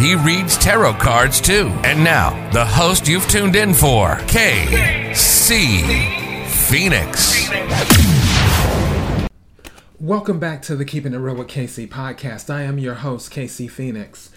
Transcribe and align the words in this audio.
He 0.00 0.14
reads 0.14 0.56
tarot 0.56 0.94
cards 0.94 1.42
too. 1.42 1.66
And 1.84 2.02
now, 2.02 2.50
the 2.52 2.64
host 2.64 3.06
you've 3.06 3.28
tuned 3.28 3.54
in 3.54 3.74
for, 3.74 4.14
KC 4.28 5.84
Phoenix. 6.46 7.50
Welcome 10.00 10.38
back 10.38 10.62
to 10.62 10.74
the 10.74 10.86
Keeping 10.86 11.12
It 11.12 11.18
Real 11.18 11.34
with 11.34 11.48
KC 11.48 11.86
podcast. 11.86 12.48
I 12.48 12.62
am 12.62 12.78
your 12.78 12.94
host, 12.94 13.30
KC 13.30 13.70
Phoenix. 13.70 14.30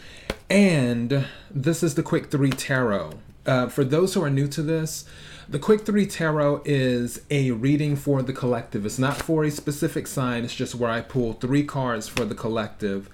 And 0.50 1.28
this 1.50 1.82
is 1.82 1.96
the 1.96 2.04
Quick 2.04 2.30
3 2.30 2.50
Tarot. 2.50 3.14
Uh, 3.46 3.70
for 3.70 3.86
those 3.86 4.16
who 4.16 4.22
are 4.22 4.30
new 4.30 4.50
to 4.50 4.62
this, 4.62 5.06
the 5.48 5.60
Quick 5.60 5.86
3 5.86 6.06
Tarot 6.08 6.64
is 6.66 7.22
a 7.32 7.52
reading 7.52 7.96
for 7.96 8.22
the 8.22 8.34
collective. 8.34 8.86
It's 8.86 9.00
not 9.00 9.16
for 9.16 9.46
a 9.46 9.50
specific 9.50 10.08
sign, 10.08 10.44
it's 10.44 10.54
just 10.54 10.76
where 10.76 10.92
I 10.92 11.00
pull 11.00 11.32
three 11.32 11.64
cards 11.64 12.10
for 12.10 12.26
the 12.26 12.36
collective 12.36 13.10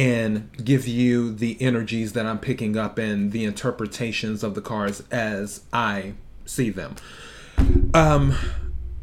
and 0.00 0.50
give 0.64 0.88
you 0.88 1.30
the 1.30 1.60
energies 1.60 2.14
that 2.14 2.24
I'm 2.24 2.38
picking 2.38 2.74
up 2.74 2.96
and 2.96 3.32
the 3.32 3.44
interpretations 3.44 4.42
of 4.42 4.54
the 4.54 4.62
cards 4.62 5.02
as 5.10 5.64
I 5.74 6.14
see 6.46 6.70
them. 6.70 6.96
Um, 7.92 8.34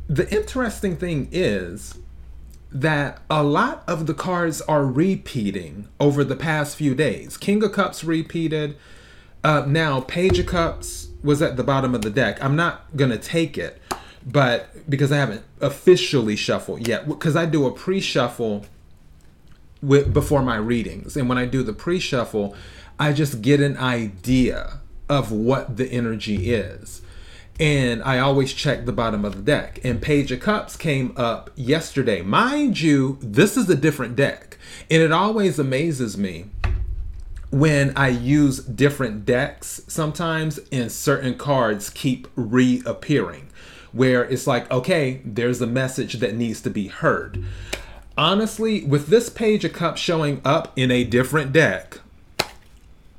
the 0.07 0.27
interesting 0.35 0.97
thing 0.97 1.29
is 1.31 1.99
that 2.71 3.21
a 3.29 3.43
lot 3.43 3.83
of 3.87 4.07
the 4.07 4.15
cards 4.15 4.61
are 4.61 4.87
repeating 4.87 5.87
over 5.99 6.23
the 6.23 6.35
past 6.35 6.75
few 6.75 6.95
days. 6.95 7.37
King 7.37 7.63
of 7.63 7.73
Cups 7.73 8.03
repeated. 8.03 8.75
Uh, 9.43 9.65
now, 9.67 10.01
Page 10.01 10.39
of 10.39 10.47
Cups 10.47 11.09
was 11.21 11.43
at 11.43 11.57
the 11.57 11.63
bottom 11.63 11.93
of 11.93 12.01
the 12.01 12.09
deck. 12.09 12.43
I'm 12.43 12.55
not 12.55 12.97
going 12.97 13.11
to 13.11 13.19
take 13.19 13.55
it, 13.55 13.79
but 14.25 14.89
because 14.89 15.11
I 15.11 15.17
haven't 15.17 15.43
officially 15.61 16.35
shuffled 16.35 16.87
yet, 16.87 17.07
because 17.07 17.35
I 17.35 17.45
do 17.45 17.67
a 17.67 17.71
pre 17.71 18.01
shuffle 18.01 18.65
with 19.81 20.13
before 20.13 20.41
my 20.41 20.57
readings. 20.57 21.15
And 21.17 21.29
when 21.29 21.37
I 21.37 21.45
do 21.45 21.63
the 21.63 21.73
pre-shuffle, 21.73 22.55
I 22.99 23.13
just 23.13 23.41
get 23.41 23.61
an 23.61 23.77
idea 23.77 24.79
of 25.09 25.31
what 25.31 25.77
the 25.77 25.87
energy 25.87 26.51
is. 26.51 27.01
And 27.59 28.03
I 28.03 28.19
always 28.19 28.53
check 28.53 28.85
the 28.85 28.91
bottom 28.91 29.25
of 29.25 29.35
the 29.35 29.41
deck. 29.41 29.79
And 29.83 30.01
Page 30.01 30.31
of 30.31 30.39
Cups 30.39 30.75
came 30.75 31.13
up 31.17 31.49
yesterday. 31.55 32.21
Mind 32.21 32.79
you, 32.79 33.17
this 33.21 33.57
is 33.57 33.69
a 33.69 33.75
different 33.75 34.15
deck. 34.15 34.57
And 34.91 35.01
it 35.01 35.11
always 35.11 35.57
amazes 35.57 36.17
me 36.17 36.45
when 37.49 37.95
I 37.97 38.09
use 38.09 38.59
different 38.59 39.25
decks 39.25 39.81
sometimes 39.87 40.59
and 40.71 40.91
certain 40.91 41.35
cards 41.35 41.89
keep 41.89 42.27
reappearing. 42.35 43.49
Where 43.93 44.23
it's 44.25 44.45
like, 44.45 44.69
okay, 44.69 45.21
there's 45.25 45.61
a 45.61 45.65
message 45.65 46.15
that 46.15 46.35
needs 46.35 46.61
to 46.61 46.69
be 46.69 46.87
heard 46.87 47.43
honestly, 48.17 48.83
with 48.83 49.07
this 49.07 49.29
page 49.29 49.63
of 49.63 49.73
cups 49.73 50.01
showing 50.01 50.41
up 50.43 50.73
in 50.75 50.91
a 50.91 51.03
different 51.03 51.53
deck, 51.53 51.99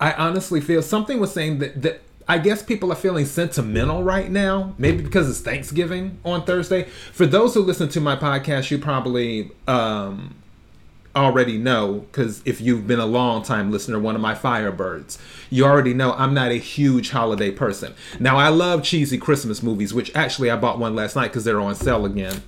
I 0.01 0.13
honestly 0.13 0.61
feel 0.61 0.83
something 0.83 1.21
was 1.21 1.33
saying 1.33 1.59
that 1.59 1.83
that 1.83 2.03
I 2.31 2.37
guess 2.37 2.63
people 2.63 2.93
are 2.93 2.97
feeling 2.97 3.25
sentimental 3.25 4.03
right 4.03 4.31
now, 4.31 4.75
maybe 4.77 5.03
because 5.03 5.31
it's 5.31 5.41
Thanksgiving 5.41 6.19
on 6.27 6.45
Thursday. 6.45 6.83
For 7.13 7.25
those 7.25 7.55
who 7.55 7.63
listen 7.63 7.89
to 7.91 8.01
my 8.03 8.17
podcast, 8.17 8.71
you 8.71 8.77
probably 8.77 9.50
um, 9.67 10.34
already 11.17 11.56
know 11.56 12.06
because 12.11 12.43
if 12.45 12.61
you've 12.61 12.87
been 12.87 13.01
a 13.01 13.06
long 13.06 13.43
time 13.43 13.72
listener, 13.72 13.99
one 13.99 14.15
of 14.15 14.21
my 14.21 14.34
Firebirds, 14.34 15.17
you 15.49 15.65
already 15.65 15.95
know 15.95 16.12
I'm 16.12 16.34
not 16.34 16.51
a 16.51 16.59
huge 16.59 17.11
holiday 17.11 17.51
person. 17.51 17.95
Now, 18.21 18.37
I 18.37 18.49
love 18.49 18.83
cheesy 18.83 19.17
Christmas 19.17 19.62
movies, 19.62 19.95
which 19.95 20.15
actually 20.15 20.51
I 20.51 20.56
bought 20.56 20.78
one 20.78 20.95
last 20.95 21.17
night 21.17 21.28
because 21.28 21.45
they're 21.45 21.61
on 21.61 21.75
sale 21.75 22.05
again 22.05 22.43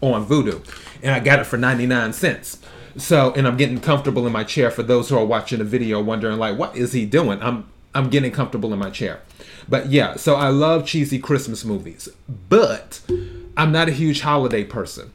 on 0.00 0.26
Vudu 0.26 0.64
and 1.02 1.14
I 1.14 1.20
got 1.20 1.40
it 1.40 1.44
for 1.44 1.56
99 1.56 2.12
cents. 2.12 2.58
So, 2.96 3.32
and 3.34 3.46
I'm 3.46 3.56
getting 3.56 3.80
comfortable 3.80 4.26
in 4.26 4.32
my 4.32 4.44
chair 4.44 4.70
for 4.70 4.82
those 4.82 5.08
who 5.08 5.16
are 5.16 5.24
watching 5.24 5.58
the 5.58 5.64
video 5.64 6.02
wondering 6.02 6.38
like 6.38 6.58
what 6.58 6.76
is 6.76 6.92
he 6.92 7.06
doing? 7.06 7.42
I'm 7.42 7.70
I'm 7.94 8.08
getting 8.08 8.30
comfortable 8.30 8.72
in 8.72 8.78
my 8.78 8.90
chair. 8.90 9.20
But 9.68 9.86
yeah, 9.90 10.16
so 10.16 10.36
I 10.36 10.48
love 10.48 10.86
cheesy 10.86 11.18
Christmas 11.18 11.64
movies, 11.64 12.08
but 12.48 13.00
I'm 13.56 13.72
not 13.72 13.88
a 13.88 13.92
huge 13.92 14.20
holiday 14.20 14.64
person. 14.64 15.12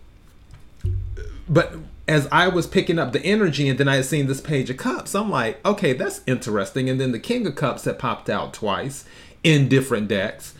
But 1.47 1.75
as 2.07 2.28
I 2.31 2.47
was 2.47 2.67
picking 2.67 3.00
up 3.00 3.12
the 3.12 3.23
energy 3.23 3.67
and 3.67 3.79
then 3.79 3.88
I 3.88 3.96
had 3.96 4.06
seen 4.06 4.28
this 4.28 4.41
page 4.41 4.69
of 4.69 4.78
cups, 4.78 5.16
I'm 5.16 5.29
like, 5.29 5.66
okay, 5.66 5.94
that's 5.94 6.22
interesting. 6.28 6.90
And 6.90 7.00
then 7.00 7.12
the 7.12 7.19
King 7.19 7.47
of 7.47 7.56
Cups 7.56 7.85
had 7.85 7.97
popped 7.97 8.29
out 8.29 8.53
twice 8.53 9.06
in 9.44 9.67
different 9.67 10.07
decks. 10.07 10.53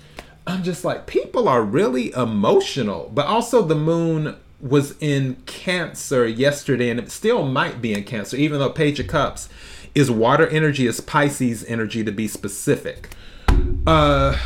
I'm 0.48 0.64
just 0.64 0.86
like, 0.86 1.08
people 1.08 1.48
are 1.50 1.62
really 1.62 2.12
emotional. 2.14 3.12
But 3.14 3.26
also 3.26 3.62
the 3.62 3.76
moon 3.76 4.36
was 4.62 4.96
in 5.00 5.38
Cancer 5.46 6.28
yesterday, 6.28 6.90
and 6.90 7.00
it 7.00 7.12
still 7.12 7.46
might 7.46 7.82
be 7.82 7.94
in 7.94 8.04
Cancer, 8.04 8.38
even 8.38 8.60
though 8.60 8.70
Page 8.70 9.00
of 9.00 9.08
Cups 9.08 9.50
is 9.94 10.12
water 10.12 10.48
energy, 10.48 10.88
is 10.88 11.02
Pisces 11.02 11.64
energy 11.66 12.04
to 12.04 12.12
be 12.12 12.28
specific. 12.28 13.10
Uh, 13.88 14.38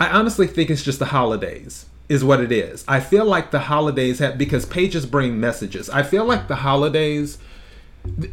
I 0.00 0.08
honestly 0.08 0.46
think 0.46 0.68
it's 0.70 0.82
just 0.82 0.98
the 0.98 1.06
holidays 1.06 1.86
is 2.08 2.24
what 2.24 2.40
it 2.40 2.50
is. 2.50 2.84
I 2.88 3.00
feel 3.00 3.24
like 3.24 3.52
the 3.52 3.60
holidays 3.60 4.18
have 4.18 4.36
because 4.36 4.66
pages 4.66 5.06
bring 5.06 5.38
messages. 5.38 5.88
I 5.88 6.02
feel 6.02 6.24
like 6.24 6.48
the 6.48 6.56
holidays 6.56 7.38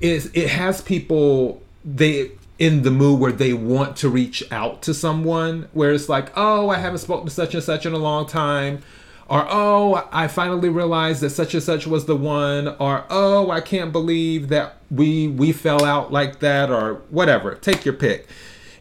is 0.01 0.31
it 0.33 0.49
has 0.49 0.81
people 0.81 1.61
they 1.85 2.31
in 2.59 2.83
the 2.83 2.91
mood 2.91 3.19
where 3.19 3.31
they 3.31 3.53
want 3.53 3.95
to 3.95 4.09
reach 4.09 4.43
out 4.51 4.81
to 4.81 4.93
someone 4.93 5.67
where 5.73 5.93
it's 5.93 6.09
like 6.09 6.29
oh 6.35 6.69
i 6.69 6.77
haven't 6.77 6.99
spoken 6.99 7.25
to 7.25 7.33
such 7.33 7.55
and 7.55 7.63
such 7.63 7.85
in 7.85 7.93
a 7.93 7.97
long 7.97 8.27
time 8.27 8.81
or 9.29 9.47
oh 9.49 10.07
i 10.11 10.27
finally 10.27 10.67
realized 10.67 11.21
that 11.21 11.29
such 11.29 11.53
and 11.53 11.63
such 11.63 11.87
was 11.87 12.05
the 12.05 12.15
one 12.15 12.67
or 12.79 13.05
oh 13.09 13.49
i 13.49 13.61
can't 13.61 13.93
believe 13.93 14.49
that 14.49 14.77
we 14.91 15.29
we 15.29 15.53
fell 15.53 15.85
out 15.85 16.11
like 16.11 16.39
that 16.39 16.69
or 16.69 16.95
whatever. 17.09 17.55
Take 17.55 17.85
your 17.85 17.93
pick. 17.93 18.27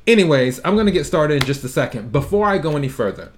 Anyways 0.07 0.61
i'm 0.65 0.77
to 0.85 0.91
get 0.91 1.05
started 1.05 1.35
in 1.35 1.47
just 1.47 1.63
a 1.63 1.69
second. 1.69 2.11
Before 2.11 2.47
i 2.47 2.59
go 2.59 2.77
any 2.77 2.89
further 2.89 3.33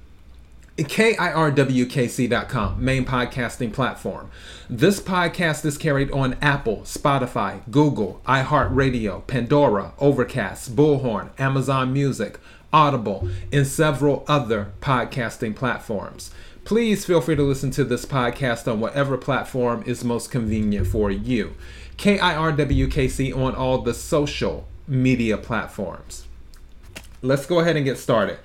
KIRWKC.com, 0.84 2.82
main 2.84 3.04
podcasting 3.04 3.72
platform. 3.72 4.30
This 4.68 5.00
podcast 5.00 5.64
is 5.64 5.76
carried 5.76 6.10
on 6.12 6.36
Apple, 6.40 6.78
Spotify, 6.78 7.60
Google, 7.70 8.22
iHeartRadio, 8.26 9.26
Pandora, 9.26 9.92
Overcast, 9.98 10.74
Bullhorn, 10.74 11.30
Amazon 11.38 11.92
Music, 11.92 12.38
Audible, 12.72 13.28
and 13.52 13.66
several 13.66 14.24
other 14.28 14.72
podcasting 14.80 15.54
platforms. 15.54 16.30
Please 16.64 17.04
feel 17.04 17.20
free 17.20 17.36
to 17.36 17.42
listen 17.42 17.70
to 17.72 17.84
this 17.84 18.06
podcast 18.06 18.70
on 18.70 18.80
whatever 18.80 19.18
platform 19.18 19.82
is 19.86 20.04
most 20.04 20.30
convenient 20.30 20.86
for 20.86 21.10
you. 21.10 21.54
KIRWKC 21.96 23.36
on 23.36 23.54
all 23.54 23.82
the 23.82 23.92
social 23.92 24.66
media 24.86 25.36
platforms. 25.36 26.26
Let's 27.22 27.44
go 27.44 27.60
ahead 27.60 27.76
and 27.76 27.84
get 27.84 27.98
started. 27.98 28.38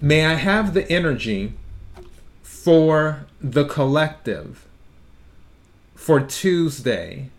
May 0.00 0.24
I 0.24 0.34
have 0.34 0.72
the 0.72 0.90
energy 0.90 1.54
for 2.62 3.24
the 3.40 3.64
collective 3.64 4.66
for 5.94 6.20
Tuesday, 6.20 7.30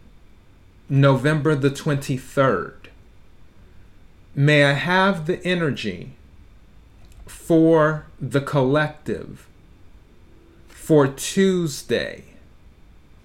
November 0.90 1.54
the 1.54 1.70
23rd. 1.70 2.74
May 4.34 4.64
I 4.64 4.74
have 4.74 5.28
the 5.28 5.44
energy 5.46 6.14
for 7.28 8.08
the 8.20 8.42
collective 8.42 9.48
for 10.70 11.08
Tuesday, 11.08 12.24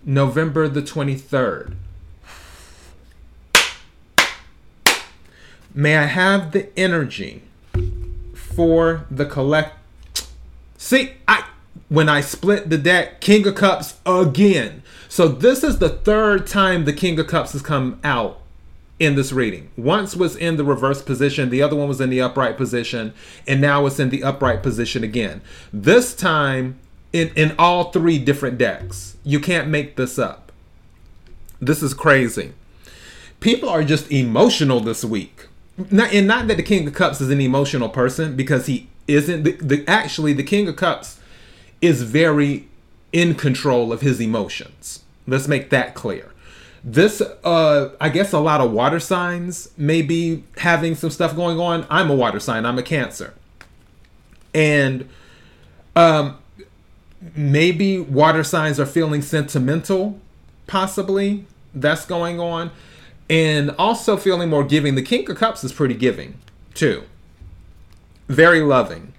November 0.04 0.68
the 0.68 0.82
23rd. 0.82 1.76
May 5.72 5.96
I 5.96 6.04
have 6.04 6.52
the 6.52 6.78
energy 6.78 7.42
for 8.34 9.06
the 9.10 9.24
collect. 9.24 9.78
See, 10.76 11.12
I 11.26 11.45
when 11.88 12.08
I 12.08 12.20
split 12.20 12.70
the 12.70 12.78
deck, 12.78 13.20
King 13.20 13.46
of 13.46 13.54
Cups 13.54 13.98
again. 14.04 14.82
So 15.08 15.28
this 15.28 15.62
is 15.62 15.78
the 15.78 15.88
third 15.88 16.46
time 16.46 16.84
the 16.84 16.92
King 16.92 17.18
of 17.18 17.26
Cups 17.26 17.52
has 17.52 17.62
come 17.62 18.00
out 18.02 18.40
in 18.98 19.14
this 19.14 19.32
reading. 19.32 19.70
Once 19.76 20.16
was 20.16 20.36
in 20.36 20.56
the 20.56 20.64
reverse 20.64 21.02
position, 21.02 21.50
the 21.50 21.62
other 21.62 21.76
one 21.76 21.88
was 21.88 22.00
in 22.00 22.10
the 22.10 22.20
upright 22.20 22.56
position, 22.56 23.12
and 23.46 23.60
now 23.60 23.86
it's 23.86 24.00
in 24.00 24.10
the 24.10 24.22
upright 24.22 24.62
position 24.62 25.04
again. 25.04 25.42
This 25.72 26.14
time 26.14 26.78
in, 27.12 27.32
in 27.34 27.54
all 27.58 27.90
three 27.90 28.18
different 28.18 28.58
decks. 28.58 29.16
You 29.24 29.40
can't 29.40 29.68
make 29.68 29.96
this 29.96 30.18
up. 30.18 30.52
This 31.60 31.82
is 31.82 31.94
crazy. 31.94 32.52
People 33.40 33.68
are 33.68 33.84
just 33.84 34.10
emotional 34.10 34.80
this 34.80 35.04
week. 35.04 35.46
not 35.90 36.12
and 36.12 36.26
not 36.26 36.46
that 36.48 36.56
the 36.56 36.62
King 36.62 36.86
of 36.86 36.94
Cups 36.94 37.20
is 37.20 37.30
an 37.30 37.40
emotional 37.40 37.88
person 37.88 38.36
because 38.36 38.66
he 38.66 38.88
isn't. 39.08 39.44
The, 39.44 39.52
the 39.52 39.84
actually 39.88 40.32
the 40.32 40.42
King 40.42 40.68
of 40.68 40.76
Cups 40.76 41.18
is 41.80 42.02
very 42.02 42.68
in 43.12 43.34
control 43.34 43.92
of 43.92 44.00
his 44.00 44.20
emotions. 44.20 45.04
Let's 45.26 45.48
make 45.48 45.70
that 45.70 45.94
clear. 45.94 46.32
This, 46.84 47.20
uh, 47.20 47.90
I 48.00 48.08
guess, 48.10 48.32
a 48.32 48.38
lot 48.38 48.60
of 48.60 48.70
water 48.70 49.00
signs 49.00 49.70
may 49.76 50.02
be 50.02 50.44
having 50.58 50.94
some 50.94 51.10
stuff 51.10 51.34
going 51.34 51.58
on. 51.58 51.84
I'm 51.90 52.10
a 52.10 52.14
water 52.14 52.38
sign. 52.38 52.64
I'm 52.64 52.78
a 52.78 52.82
Cancer, 52.82 53.34
and 54.54 55.08
um, 55.96 56.38
maybe 57.34 57.98
water 57.98 58.44
signs 58.44 58.78
are 58.78 58.86
feeling 58.86 59.20
sentimental. 59.20 60.20
Possibly 60.68 61.46
that's 61.74 62.06
going 62.06 62.38
on, 62.38 62.70
and 63.28 63.70
also 63.78 64.16
feeling 64.16 64.48
more 64.48 64.62
giving. 64.64 64.94
The 64.94 65.02
King 65.02 65.28
of 65.28 65.36
Cups 65.38 65.64
is 65.64 65.72
pretty 65.72 65.94
giving 65.94 66.38
too. 66.72 67.02
Very 68.28 68.60
loving. 68.60 69.12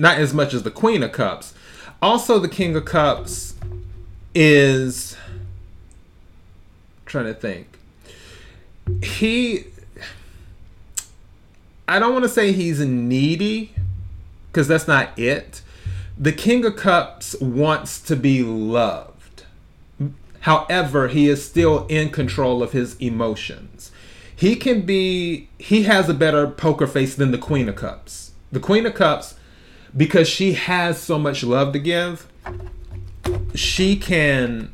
Not 0.00 0.16
as 0.16 0.32
much 0.32 0.54
as 0.54 0.62
the 0.62 0.70
Queen 0.70 1.02
of 1.02 1.12
Cups. 1.12 1.52
Also, 2.00 2.38
the 2.38 2.48
King 2.48 2.74
of 2.74 2.86
Cups 2.86 3.54
is 4.34 5.14
trying 7.04 7.26
to 7.26 7.34
think. 7.34 7.78
He 9.02 9.66
I 11.86 11.98
don't 11.98 12.14
want 12.14 12.22
to 12.22 12.30
say 12.30 12.52
he's 12.52 12.80
needy 12.80 13.74
because 14.50 14.68
that's 14.68 14.88
not 14.88 15.18
it. 15.18 15.60
The 16.16 16.32
King 16.32 16.64
of 16.64 16.76
Cups 16.76 17.38
wants 17.38 18.00
to 18.00 18.16
be 18.16 18.42
loved. 18.42 19.44
However, 20.40 21.08
he 21.08 21.28
is 21.28 21.44
still 21.44 21.86
in 21.88 22.08
control 22.08 22.62
of 22.62 22.72
his 22.72 22.96
emotions. 23.00 23.92
He 24.34 24.56
can 24.56 24.80
be 24.86 25.50
he 25.58 25.82
has 25.82 26.08
a 26.08 26.14
better 26.14 26.46
poker 26.46 26.86
face 26.86 27.14
than 27.14 27.32
the 27.32 27.38
Queen 27.38 27.68
of 27.68 27.76
Cups. 27.76 28.32
The 28.50 28.60
Queen 28.60 28.86
of 28.86 28.94
Cups 28.94 29.34
because 29.96 30.28
she 30.28 30.54
has 30.54 31.00
so 31.00 31.18
much 31.18 31.42
love 31.42 31.72
to 31.72 31.78
give, 31.78 32.26
she 33.54 33.96
can 33.96 34.72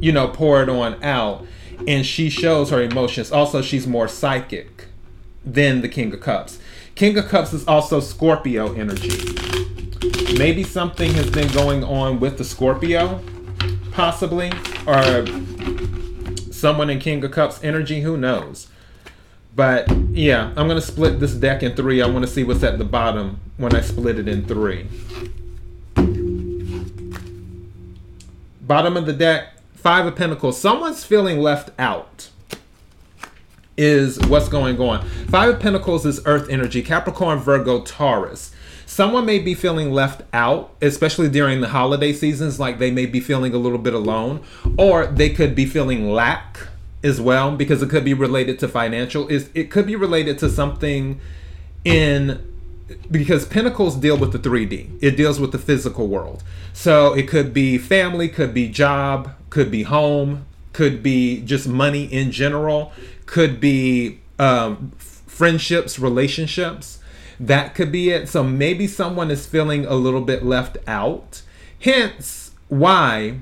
you 0.00 0.12
know 0.12 0.28
pour 0.28 0.62
it 0.62 0.68
on 0.68 1.02
out 1.02 1.46
and 1.86 2.04
she 2.04 2.28
shows 2.28 2.70
her 2.70 2.82
emotions. 2.82 3.30
Also, 3.30 3.62
she's 3.62 3.86
more 3.86 4.08
psychic 4.08 4.86
than 5.44 5.80
the 5.80 5.88
King 5.88 6.12
of 6.12 6.20
Cups. 6.20 6.58
King 6.94 7.16
of 7.16 7.28
Cups 7.28 7.52
is 7.52 7.66
also 7.66 8.00
Scorpio 8.00 8.74
energy. 8.74 9.34
Maybe 10.36 10.62
something 10.64 11.12
has 11.14 11.30
been 11.30 11.50
going 11.52 11.84
on 11.84 12.20
with 12.20 12.38
the 12.38 12.44
Scorpio, 12.44 13.20
possibly, 13.92 14.52
or 14.86 15.26
someone 16.52 16.90
in 16.90 16.98
King 16.98 17.24
of 17.24 17.30
Cups 17.30 17.62
energy. 17.62 18.00
Who 18.00 18.16
knows? 18.16 18.68
But 19.58 19.90
yeah, 20.12 20.52
I'm 20.56 20.68
gonna 20.68 20.80
split 20.80 21.18
this 21.18 21.34
deck 21.34 21.64
in 21.64 21.74
three. 21.74 22.00
I 22.00 22.06
want 22.06 22.24
to 22.24 22.30
see 22.30 22.44
what's 22.44 22.62
at 22.62 22.78
the 22.78 22.84
bottom 22.84 23.40
when 23.56 23.74
I 23.74 23.80
split 23.80 24.16
it 24.16 24.28
in 24.28 24.44
three. 24.46 24.86
Bottom 28.60 28.96
of 28.96 29.06
the 29.06 29.12
deck, 29.12 29.48
Five 29.74 30.06
of 30.06 30.14
Pentacles. 30.14 30.60
Someone's 30.60 31.02
feeling 31.02 31.40
left 31.40 31.70
out. 31.76 32.30
Is 33.76 34.20
what's 34.28 34.48
going 34.48 34.80
on. 34.80 35.04
Five 35.28 35.54
of 35.54 35.60
Pentacles 35.60 36.06
is 36.06 36.20
Earth 36.24 36.48
energy. 36.48 36.80
Capricorn, 36.80 37.40
Virgo, 37.40 37.80
Taurus. 37.80 38.52
Someone 38.86 39.26
may 39.26 39.40
be 39.40 39.54
feeling 39.54 39.90
left 39.90 40.22
out, 40.32 40.72
especially 40.80 41.28
during 41.28 41.62
the 41.62 41.68
holiday 41.70 42.12
seasons, 42.12 42.60
like 42.60 42.78
they 42.78 42.92
may 42.92 43.06
be 43.06 43.18
feeling 43.18 43.54
a 43.54 43.58
little 43.58 43.78
bit 43.78 43.94
alone, 43.94 44.40
or 44.76 45.08
they 45.08 45.30
could 45.30 45.56
be 45.56 45.66
feeling 45.66 46.12
lack 46.12 46.68
as 47.02 47.20
well 47.20 47.56
because 47.56 47.82
it 47.82 47.88
could 47.88 48.04
be 48.04 48.14
related 48.14 48.58
to 48.60 48.68
financial. 48.68 49.28
Is 49.28 49.50
it 49.54 49.70
could 49.70 49.86
be 49.86 49.96
related 49.96 50.38
to 50.38 50.48
something 50.48 51.20
in 51.84 52.44
because 53.10 53.46
pentacles 53.46 53.96
deal 53.96 54.16
with 54.16 54.32
the 54.32 54.38
3D. 54.38 54.98
It 55.00 55.16
deals 55.16 55.38
with 55.38 55.52
the 55.52 55.58
physical 55.58 56.08
world. 56.08 56.42
So 56.72 57.14
it 57.14 57.28
could 57.28 57.52
be 57.52 57.78
family, 57.78 58.28
could 58.28 58.54
be 58.54 58.68
job, 58.68 59.34
could 59.50 59.70
be 59.70 59.82
home, 59.82 60.46
could 60.72 61.02
be 61.02 61.42
just 61.42 61.68
money 61.68 62.04
in 62.04 62.30
general, 62.30 62.92
could 63.26 63.60
be 63.60 64.20
um, 64.38 64.92
friendships, 64.98 65.98
relationships. 65.98 66.98
That 67.38 67.74
could 67.74 67.92
be 67.92 68.10
it. 68.10 68.28
So 68.28 68.42
maybe 68.42 68.86
someone 68.86 69.30
is 69.30 69.46
feeling 69.46 69.84
a 69.84 69.94
little 69.94 70.22
bit 70.22 70.44
left 70.44 70.76
out. 70.86 71.42
Hence, 71.80 72.52
why 72.68 73.40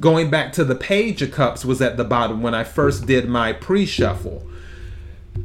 going 0.00 0.30
back 0.30 0.52
to 0.54 0.64
the 0.64 0.74
Page 0.74 1.22
of 1.22 1.32
Cups 1.32 1.64
was 1.64 1.80
at 1.80 1.96
the 1.96 2.04
bottom 2.04 2.42
when 2.42 2.54
I 2.54 2.64
first 2.64 3.06
did 3.06 3.28
my 3.28 3.52
pre 3.52 3.86
shuffle 3.86 4.46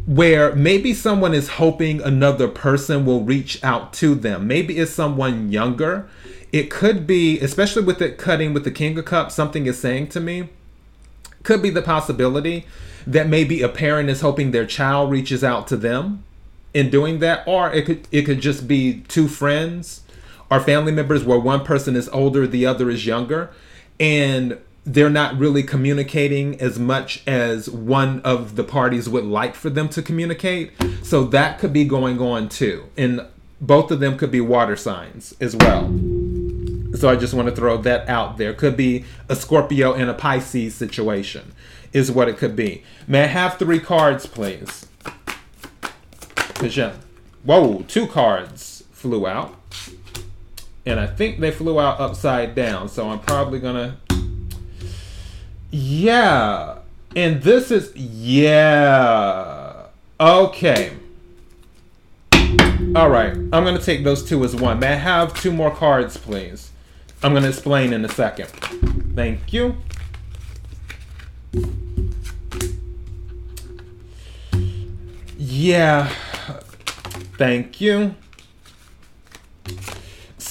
where 0.06 0.54
maybe 0.56 0.94
someone 0.94 1.34
is 1.34 1.50
hoping 1.50 2.02
another 2.02 2.48
person 2.48 3.06
will 3.06 3.24
reach 3.24 3.64
out 3.64 3.94
to 3.94 4.16
them. 4.16 4.48
Maybe 4.48 4.78
it's 4.78 4.92
someone 4.92 5.52
younger. 5.52 6.08
It 6.52 6.70
could 6.70 7.08
be, 7.08 7.40
especially 7.40 7.84
with 7.84 8.02
it 8.02 8.18
cutting 8.18 8.54
with 8.54 8.64
the 8.64 8.72
King 8.72 8.98
of 8.98 9.06
Cups, 9.06 9.34
something 9.34 9.66
is 9.66 9.80
saying 9.80 10.08
to 10.10 10.20
me. 10.20 10.50
Could 11.44 11.62
be 11.62 11.70
the 11.70 11.82
possibility 11.82 12.66
that 13.08 13.28
maybe 13.28 13.62
a 13.62 13.70
parent 13.70 14.10
is 14.10 14.22
hoping 14.22 14.52
their 14.52 14.66
child 14.66 15.12
reaches 15.12 15.44
out 15.44 15.68
to 15.68 15.78
them 15.78 16.24
in 16.74 16.90
doing 16.90 17.20
that, 17.20 17.48
or 17.48 17.72
it 17.72 17.86
could 17.86 18.08
it 18.12 18.24
could 18.24 18.42
just 18.42 18.68
be 18.68 19.02
two 19.08 19.28
friends 19.28 20.02
or 20.50 20.60
family 20.60 20.92
members 20.92 21.24
where 21.24 21.40
one 21.40 21.64
person 21.64 21.96
is 21.96 22.10
older, 22.10 22.48
the 22.48 22.66
other 22.66 22.90
is 22.90 23.06
younger, 23.06 23.50
and 24.00 24.58
they're 24.86 25.10
not 25.10 25.38
really 25.38 25.64
communicating 25.64 26.60
as 26.60 26.78
much 26.78 27.24
as 27.26 27.70
one 27.70 28.20
of 28.22 28.56
the 28.56 28.64
parties 28.64 29.08
would 29.08 29.24
like 29.24 29.56
for 29.56 29.70
them 29.70 29.88
to 29.90 30.02
communicate. 30.02 30.72
So 31.04 31.24
that 31.26 31.60
could 31.60 31.72
be 31.72 31.86
going 31.86 32.20
on 32.20 32.50
too. 32.50 32.90
And 32.98 33.26
both 33.62 33.92
of 33.92 34.02
them 34.02 34.18
could 34.18 34.32
be 34.32 34.42
water 34.42 34.76
signs 34.76 35.34
as 35.40 35.56
well. 35.56 35.88
So 36.96 37.10
I 37.10 37.16
just 37.16 37.34
want 37.34 37.48
to 37.48 37.56
throw 37.56 37.78
that 37.78 38.10
out 38.10 38.38
there. 38.38 38.54
Could 38.54 38.76
be 38.76 39.06
a 39.30 39.36
Scorpio 39.36 39.94
and 39.94 40.10
a 40.10 40.14
Pisces 40.14 40.76
situation, 40.76 41.54
is 41.92 42.12
what 42.12 42.28
it 42.28 42.38
could 42.38 42.56
be. 42.56 42.84
May 43.08 43.24
I 43.24 43.28
have 43.28 43.58
three 43.58 43.80
cards, 43.80 44.26
please? 44.26 44.88
Whoa, 47.44 47.84
two 47.88 48.08
cards 48.08 48.84
flew 48.92 49.26
out. 49.28 49.56
And 50.86 51.00
I 51.00 51.08
think 51.08 51.40
they 51.40 51.52
flew 51.52 51.80
out 51.80 52.00
upside 52.00 52.56
down. 52.56 52.90
So 52.90 53.10
I'm 53.10 53.20
probably 53.20 53.60
to 53.60 53.98
yeah. 55.72 56.78
And 57.16 57.42
this 57.42 57.72
is 57.72 57.96
yeah. 57.96 59.86
Okay. 60.20 60.94
All 62.96 63.10
right. 63.10 63.34
I'm 63.34 63.50
going 63.64 63.78
to 63.78 63.84
take 63.84 64.04
those 64.04 64.24
two 64.24 64.44
as 64.44 64.56
one. 64.56 64.80
May 64.80 64.94
I 64.94 64.96
have 64.96 65.34
two 65.34 65.52
more 65.52 65.74
cards, 65.74 66.16
please? 66.16 66.70
I'm 67.24 67.32
going 67.32 67.42
to 67.44 67.50
explain 67.50 67.92
in 67.92 68.06
a 68.06 68.10
second. 68.10 68.50
Thank 69.16 69.52
you. 69.52 69.78
Yeah. 75.38 76.08
Thank 77.38 77.82
you. 77.82 78.14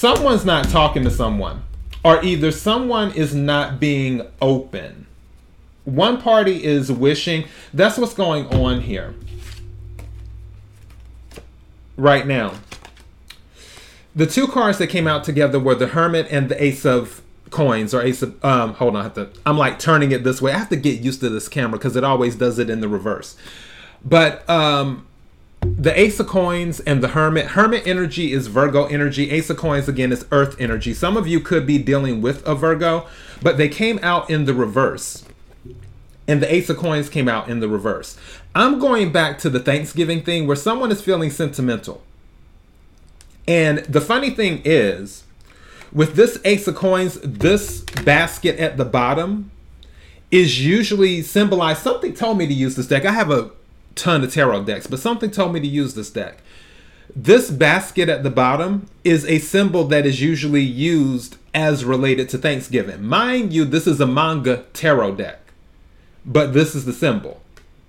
Someone's 0.03 0.43
not 0.43 0.67
talking 0.67 1.05
to 1.05 1.09
someone, 1.09 1.63
or 2.03 2.21
either 2.25 2.51
someone 2.51 3.13
is 3.13 3.33
not 3.33 3.79
being 3.79 4.21
open. 4.41 5.07
One 5.85 6.21
party 6.21 6.61
is 6.61 6.91
wishing. 6.91 7.45
That's 7.73 7.97
what's 7.97 8.13
going 8.13 8.47
on 8.47 8.81
here. 8.81 9.15
Right 11.95 12.27
now 12.27 12.55
the 14.13 14.25
two 14.25 14.45
cards 14.45 14.77
that 14.79 14.87
came 14.87 15.07
out 15.07 15.23
together 15.23 15.57
were 15.57 15.73
the 15.73 15.87
hermit 15.87 16.27
and 16.29 16.49
the 16.49 16.61
ace 16.61 16.85
of 16.85 17.21
coins 17.49 17.93
or 17.93 18.01
ace 18.01 18.21
of 18.21 18.43
um 18.43 18.73
hold 18.73 18.97
on 18.97 18.99
I 18.99 19.03
have 19.03 19.13
to 19.13 19.29
i'm 19.45 19.57
like 19.57 19.79
turning 19.79 20.11
it 20.11 20.25
this 20.25 20.41
way. 20.41 20.51
I 20.51 20.57
have 20.57 20.69
to 20.69 20.75
get 20.75 20.99
used 20.99 21.21
to 21.21 21.29
this 21.29 21.47
camera 21.47 21.79
because 21.79 21.95
it 21.95 22.03
always 22.03 22.35
does 22.35 22.59
it 22.59 22.69
in 22.69 22.81
the 22.81 22.89
reverse. 22.89 23.37
But 24.03 24.49
um 24.49 25.07
the 25.65 25.93
ace 25.99 26.19
of 26.19 26.27
coins 26.27 26.79
and 26.81 27.03
the 27.03 27.09
hermit 27.09 27.47
hermit 27.47 27.85
energy 27.85 28.31
is 28.31 28.47
virgo 28.47 28.85
energy 28.85 29.31
ace 29.31 29.49
of 29.49 29.57
coins 29.57 29.87
again 29.87 30.11
is 30.11 30.25
earth 30.31 30.59
energy 30.59 30.93
some 30.93 31.17
of 31.17 31.27
you 31.27 31.39
could 31.39 31.65
be 31.65 31.77
dealing 31.77 32.21
with 32.21 32.45
a 32.47 32.55
virgo 32.55 33.07
but 33.41 33.57
they 33.57 33.69
came 33.69 33.99
out 34.01 34.29
in 34.29 34.45
the 34.45 34.53
reverse 34.53 35.25
and 36.27 36.41
the 36.41 36.53
ace 36.53 36.69
of 36.69 36.77
coins 36.77 37.09
came 37.09 37.27
out 37.27 37.49
in 37.49 37.59
the 37.59 37.67
reverse. 37.67 38.17
I'm 38.55 38.79
going 38.79 39.11
back 39.11 39.37
to 39.39 39.49
the 39.49 39.59
Thanksgiving 39.59 40.23
thing 40.23 40.47
where 40.47 40.55
someone 40.55 40.91
is 40.91 41.01
feeling 41.01 41.29
sentimental. 41.29 42.01
And 43.47 43.79
the 43.79 44.01
funny 44.01 44.29
thing 44.29 44.61
is, 44.63 45.23
with 45.91 46.15
this 46.15 46.39
ace 46.45 46.67
of 46.67 46.75
coins, 46.75 47.19
this 47.21 47.81
basket 47.81 48.59
at 48.59 48.77
the 48.77 48.85
bottom 48.85 49.51
is 50.31 50.65
usually 50.65 51.21
symbolized. 51.21 51.81
Something 51.81 52.13
told 52.13 52.37
me 52.37 52.47
to 52.47 52.53
use 52.53 52.75
this 52.75 52.87
deck. 52.87 53.05
I 53.05 53.11
have 53.11 53.29
a 53.29 53.51
ton 53.95 54.23
of 54.23 54.33
tarot 54.33 54.63
decks, 54.63 54.87
but 54.87 54.99
something 54.99 55.31
told 55.31 55.53
me 55.53 55.59
to 55.59 55.67
use 55.67 55.93
this 55.93 56.09
deck. 56.09 56.39
This 57.15 57.51
basket 57.51 58.09
at 58.09 58.23
the 58.23 58.29
bottom 58.29 58.87
is 59.03 59.25
a 59.25 59.39
symbol 59.39 59.83
that 59.85 60.05
is 60.05 60.21
usually 60.21 60.63
used 60.63 61.37
as 61.53 61.85
related 61.85 62.29
to 62.29 62.37
Thanksgiving. 62.37 63.03
Mind 63.03 63.53
you, 63.53 63.65
this 63.65 63.85
is 63.85 64.01
a 64.01 64.07
manga 64.07 64.63
tarot 64.73 65.15
deck 65.15 65.43
but 66.25 66.53
this 66.53 66.75
is 66.75 66.85
the 66.85 66.93
symbol. 66.93 67.39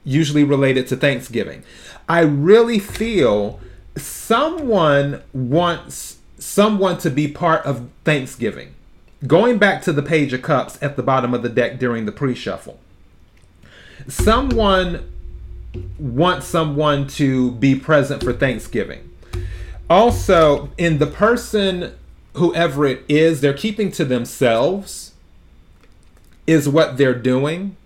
usually 0.07 0.45
related 0.45 0.87
to 0.87 0.97
Thanksgiving. 0.97 1.63
I 2.11 2.21
really 2.21 2.79
feel 2.79 3.59
someone 3.97 5.23
wants 5.33 6.19
someone 6.39 6.99
to 6.99 7.09
be 7.09 7.27
part 7.27 7.65
of 7.65 7.89
Thanksgiving. 8.05 8.75
Going 9.27 9.57
back 9.57 9.81
to 9.85 9.95
the 9.95 10.03
Page 10.03 10.35
of 10.35 10.43
Cups 10.43 10.77
at 10.83 10.97
the 10.97 11.03
bottom 11.03 11.33
of 11.33 11.43
the 11.43 11.49
deck 11.49 11.79
during 11.79 12.05
the 12.05 12.13
pre 12.13 12.35
shuffle, 12.35 12.79
someone 14.09 15.11
wants 15.99 16.47
someone 16.47 17.07
to 17.09 17.53
be 17.53 17.75
present 17.75 18.23
for 18.23 18.33
Thanksgiving. 18.33 19.11
Also, 19.91 20.71
in 20.79 20.99
the 20.99 21.07
person, 21.07 21.95
whoever 22.35 22.87
it 22.87 23.05
is, 23.09 23.41
they're 23.41 23.53
keeping 23.53 23.91
to 23.93 24.05
themselves, 24.05 25.13
is 26.47 26.69
what 26.69 26.97
they're 26.97 27.15
doing. 27.15 27.77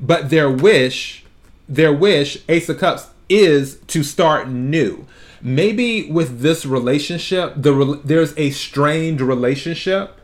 But 0.00 0.30
their 0.30 0.50
wish, 0.50 1.24
their 1.68 1.92
wish, 1.92 2.38
Ace 2.48 2.68
of 2.68 2.78
Cups, 2.78 3.08
is 3.28 3.78
to 3.88 4.02
start 4.02 4.48
new. 4.48 5.06
Maybe 5.40 6.10
with 6.10 6.40
this 6.40 6.64
relationship, 6.66 7.54
the 7.56 8.00
there's 8.04 8.36
a 8.36 8.50
strained 8.50 9.20
relationship, 9.20 10.20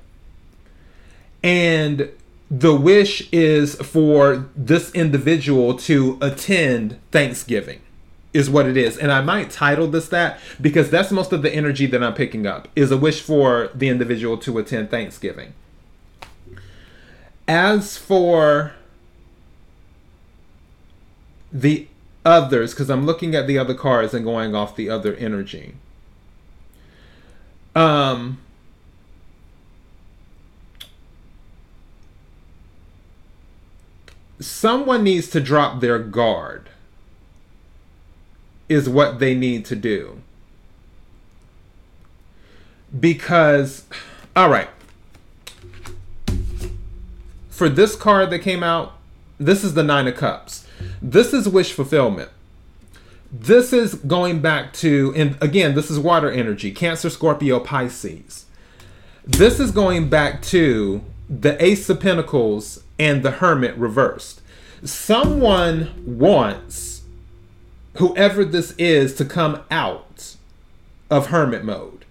and 1.43 2.11
the 2.51 2.75
wish 2.75 3.29
is 3.31 3.75
for 3.77 4.49
this 4.57 4.91
individual 4.93 5.77
to 5.77 6.19
attend 6.21 6.99
Thanksgiving 7.11 7.81
is 8.33 8.49
what 8.49 8.67
it 8.67 8.77
is. 8.77 8.97
And 8.97 9.13
I 9.13 9.21
might 9.21 9.51
title 9.51 9.87
this 9.87 10.09
that 10.09 10.39
because 10.61 10.91
that's 10.91 11.11
most 11.11 11.33
of 11.33 11.43
the 11.43 11.55
energy 11.55 11.87
that 11.87 12.03
I'm 12.03 12.15
picking 12.15 12.47
up 12.47 12.69
is 12.75 12.91
a 12.91 12.97
wish 12.97 13.21
for 13.21 13.71
the 13.75 13.89
individual 13.89 14.39
to 14.39 14.59
attend 14.59 14.91
Thanksgiving. 14.91 15.53
As 17.47 17.97
for 17.97 18.75
the 21.53 21.89
others, 22.25 22.73
because 22.73 22.91
I'm 22.91 23.07
looking 23.07 23.35
at 23.35 23.47
the 23.47 23.59
other 23.59 23.75
cards 23.75 24.13
and 24.13 24.25
going 24.25 24.55
off 24.55 24.77
the 24.77 24.91
other 24.91 25.15
energy. 25.15 25.75
Um 27.75 28.39
someone 34.41 35.03
needs 35.03 35.29
to 35.29 35.41
drop 35.41 35.81
their 35.81 35.99
guard 35.99 36.69
is 38.69 38.89
what 38.89 39.19
they 39.19 39.35
need 39.35 39.65
to 39.65 39.77
do. 39.77 40.21
Because 42.99 43.85
all 44.37 44.49
right. 44.49 44.69
For 47.51 47.69
this 47.69 47.97
card 47.97 48.31
that 48.31 48.41
came 48.41 48.63
out 48.63 48.95
this 49.39 49.63
is 49.63 49.75
the 49.75 49.85
nine 49.85 50.09
of 50.09 50.17
cups. 50.17 50.67
This 51.01 51.33
is 51.33 51.49
wish 51.49 51.73
fulfillment. 51.73 52.31
This 53.31 53.73
is 53.73 53.95
going 53.95 54.41
back 54.41 54.73
to 54.75 55.13
and 55.17 55.37
again 55.43 55.75
this 55.75 55.91
is 55.91 55.99
water 55.99 56.31
energy 56.31 56.71
cancer 56.71 57.11
scorpio 57.11 57.61
pisces. 57.61 58.47
This 59.25 59.61
is 59.61 59.71
going 59.71 60.09
back 60.09 60.41
to 60.43 61.03
the 61.29 61.63
ace 61.63 61.91
of 61.91 62.01
pentacles 62.01 62.83
and 62.99 63.23
the 63.23 63.33
hermit 63.33 63.77
reversed. 63.77 64.41
Someone 64.85 65.91
wants 66.19 67.03
whoever 67.97 68.45
this 68.45 68.73
is 68.73 69.15
to 69.17 69.25
come 69.25 69.63
out 69.71 70.37
of 71.11 71.29
hermit 71.29 71.65
mode 71.65 72.05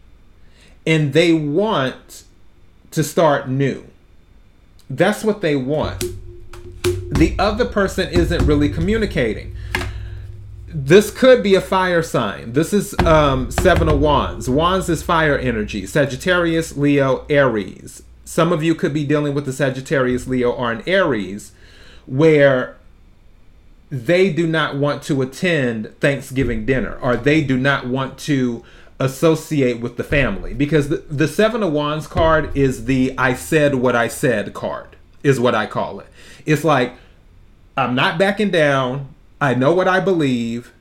and 0.85 1.13
they 1.13 1.33
want 1.33 2.23
to 2.91 3.03
start 3.03 3.49
new. 3.49 3.85
That's 4.89 5.23
what 5.23 5.41
they 5.41 5.55
want. 5.55 6.03
The 6.83 7.35
other 7.37 7.65
person 7.65 8.09
isn't 8.09 8.45
really 8.45 8.69
communicating. 8.69 9.55
This 10.67 11.11
could 11.11 11.43
be 11.43 11.55
a 11.55 11.61
fire 11.61 12.01
sign. 12.01 12.53
This 12.53 12.73
is 12.73 12.97
um, 12.99 13.51
Seven 13.51 13.89
of 13.89 13.99
Wands. 13.99 14.49
Wands 14.49 14.89
is 14.89 15.03
fire 15.03 15.37
energy. 15.37 15.85
Sagittarius, 15.85 16.77
Leo, 16.77 17.25
Aries 17.29 18.03
some 18.27 18.51
of 18.51 18.61
you 18.61 18.75
could 18.75 18.93
be 18.93 19.05
dealing 19.05 19.33
with 19.33 19.45
the 19.45 19.53
Sagittarius, 19.53 20.27
Leo, 20.27 20.51
or 20.51 20.69
an 20.69 20.83
Aries, 20.85 21.53
where 22.05 22.75
they 23.89 24.33
do 24.33 24.45
not 24.45 24.75
want 24.75 25.01
to 25.03 25.21
attend 25.21 25.97
Thanksgiving 26.01 26.65
dinner 26.65 26.97
or 27.01 27.15
they 27.15 27.41
do 27.41 27.57
not 27.57 27.87
want 27.87 28.17
to 28.19 28.65
associate 28.99 29.79
with 29.79 29.95
the 29.95 30.03
family 30.03 30.53
because 30.53 30.89
the, 30.89 30.97
the 30.97 31.27
Seven 31.27 31.63
of 31.63 31.71
Wands 31.71 32.05
card 32.05 32.55
is 32.55 32.83
the 32.83 33.13
I 33.17 33.33
said 33.33 33.75
what 33.75 33.95
I 33.95 34.09
said 34.09 34.53
card, 34.53 34.97
is 35.23 35.39
what 35.39 35.55
I 35.55 35.65
call 35.65 36.01
it. 36.01 36.07
It's 36.45 36.65
like, 36.65 36.95
I'm 37.77 37.95
not 37.95 38.19
backing 38.19 38.51
down. 38.51 39.07
I 39.39 39.53
know 39.53 39.73
what 39.73 39.87
I 39.87 40.01
believe. 40.01 40.73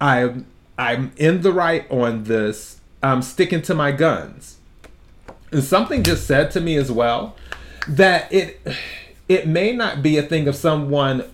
I'm 0.00 0.46
I'm 0.78 1.12
in 1.18 1.42
the 1.42 1.52
right 1.52 1.90
on 1.90 2.24
this. 2.24 2.80
I'm 3.02 3.20
sticking 3.20 3.60
to 3.62 3.74
my 3.74 3.92
guns 3.92 4.57
something 5.60 6.02
just 6.02 6.26
said 6.26 6.50
to 6.52 6.60
me 6.60 6.76
as 6.76 6.90
well 6.90 7.36
that 7.88 8.32
it 8.32 8.60
it 9.28 9.46
may 9.46 9.72
not 9.72 10.02
be 10.02 10.16
a 10.16 10.22
thing 10.22 10.48
of 10.48 10.56
someone 10.56 11.24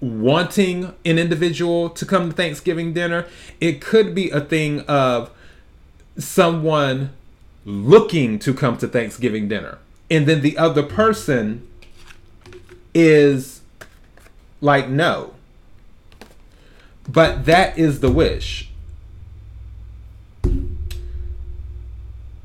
wanting 0.00 0.94
an 1.04 1.18
individual 1.18 1.88
to 1.90 2.04
come 2.04 2.30
to 2.30 2.36
Thanksgiving 2.36 2.92
dinner. 2.92 3.26
It 3.60 3.80
could 3.80 4.14
be 4.14 4.30
a 4.30 4.40
thing 4.40 4.80
of 4.82 5.30
someone 6.18 7.12
looking 7.64 8.38
to 8.40 8.54
come 8.54 8.76
to 8.78 8.88
Thanksgiving 8.88 9.48
dinner. 9.48 9.78
And 10.10 10.26
then 10.26 10.40
the 10.42 10.56
other 10.58 10.82
person 10.82 11.66
is 12.94 13.60
like, 14.60 14.88
no. 14.88 15.34
But 17.08 17.46
that 17.46 17.78
is 17.78 18.00
the 18.00 18.10
wish. 18.10 18.70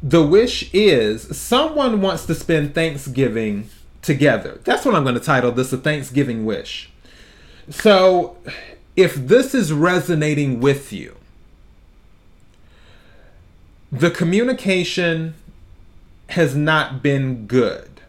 The 0.03 0.23
wish 0.23 0.69
is 0.73 1.35
someone 1.37 2.01
wants 2.01 2.25
to 2.25 2.35
spend 2.35 2.73
Thanksgiving 2.73 3.69
together. 4.01 4.59
That's 4.63 4.85
what 4.85 4.95
I'm 4.95 5.03
going 5.03 5.15
to 5.15 5.21
title 5.21 5.51
this 5.51 5.71
a 5.71 5.77
Thanksgiving 5.77 6.45
wish. 6.45 6.89
So, 7.69 8.37
if 8.95 9.15
this 9.15 9.53
is 9.53 9.71
resonating 9.71 10.59
with 10.59 10.91
you, 10.91 11.15
the 13.91 14.09
communication 14.09 15.35
has 16.29 16.55
not 16.55 17.03
been 17.03 17.45
good 17.45 18.01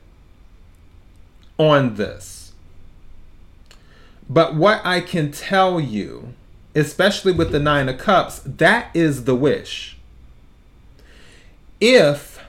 on 1.58 1.96
this. 1.96 2.52
But 4.28 4.54
what 4.54 4.80
I 4.84 5.00
can 5.00 5.30
tell 5.30 5.78
you, 5.78 6.34
especially 6.74 7.32
with 7.32 7.52
the 7.52 7.58
Nine 7.58 7.88
of 7.88 7.98
Cups, 7.98 8.40
that 8.46 8.90
is 8.94 9.24
the 9.24 9.34
wish 9.34 9.98
if 11.82 12.40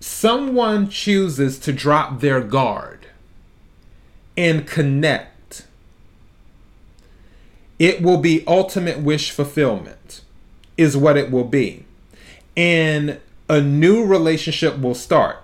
someone 0.00 0.88
chooses 0.88 1.58
to 1.58 1.74
drop 1.74 2.20
their 2.20 2.40
guard 2.40 3.06
and 4.34 4.66
connect, 4.66 5.66
it 7.78 8.00
will 8.00 8.16
be 8.16 8.42
ultimate 8.46 8.98
wish 9.00 9.30
fulfillment, 9.30 10.22
is 10.78 10.96
what 10.96 11.18
it 11.18 11.30
will 11.30 11.44
be. 11.44 11.84
And 12.56 13.20
a 13.46 13.60
new 13.60 14.06
relationship 14.06 14.78
will 14.80 14.94
start. 14.94 15.36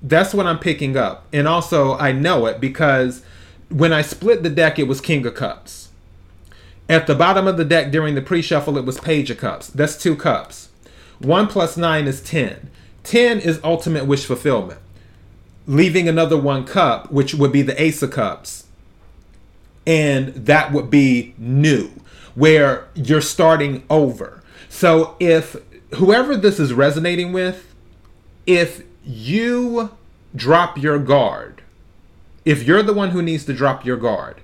That's 0.00 0.32
what 0.32 0.46
I'm 0.46 0.60
picking 0.60 0.96
up. 0.96 1.26
And 1.32 1.48
also, 1.48 1.98
I 1.98 2.12
know 2.12 2.46
it 2.46 2.60
because 2.60 3.24
when 3.68 3.92
I 3.92 4.02
split 4.02 4.44
the 4.44 4.50
deck, 4.50 4.78
it 4.78 4.86
was 4.86 5.00
King 5.00 5.26
of 5.26 5.34
Cups. 5.34 5.88
At 6.88 7.08
the 7.08 7.16
bottom 7.16 7.48
of 7.48 7.56
the 7.56 7.64
deck 7.64 7.90
during 7.90 8.14
the 8.14 8.22
pre 8.22 8.42
shuffle, 8.42 8.78
it 8.78 8.84
was 8.84 9.00
Page 9.00 9.30
of 9.30 9.38
Cups. 9.38 9.66
That's 9.68 9.96
two 9.96 10.14
cups. 10.14 10.68
1 11.24 11.46
plus 11.48 11.76
9 11.76 12.06
is 12.06 12.20
10. 12.20 12.70
10 13.02 13.40
is 13.40 13.60
ultimate 13.64 14.06
wish 14.06 14.24
fulfillment. 14.24 14.80
Leaving 15.66 16.08
another 16.08 16.38
one 16.38 16.64
cup, 16.64 17.10
which 17.10 17.34
would 17.34 17.52
be 17.52 17.62
the 17.62 17.80
Ace 17.80 18.02
of 18.02 18.10
Cups. 18.10 18.66
And 19.86 20.28
that 20.34 20.72
would 20.72 20.90
be 20.90 21.34
new, 21.36 21.90
where 22.34 22.88
you're 22.94 23.20
starting 23.20 23.84
over. 23.90 24.42
So 24.68 25.16
if 25.20 25.56
whoever 25.94 26.36
this 26.36 26.58
is 26.58 26.72
resonating 26.72 27.32
with, 27.32 27.74
if 28.46 28.82
you 29.04 29.90
drop 30.34 30.78
your 30.78 30.98
guard, 30.98 31.62
if 32.44 32.62
you're 32.62 32.82
the 32.82 32.92
one 32.92 33.10
who 33.10 33.22
needs 33.22 33.44
to 33.46 33.52
drop 33.54 33.84
your 33.84 33.96
guard, 33.96 34.40